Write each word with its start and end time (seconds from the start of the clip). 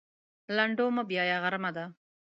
لنډو 0.55 0.85
مه 0.95 1.03
بیایه 1.09 1.37
غرمه 1.43 1.71
ده. 1.75 1.85